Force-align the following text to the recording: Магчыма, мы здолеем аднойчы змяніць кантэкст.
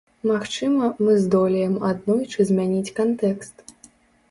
Магчыма, 0.29 0.87
мы 1.07 1.17
здолеем 1.25 1.77
аднойчы 1.91 2.49
змяніць 2.53 2.95
кантэкст. 3.03 3.55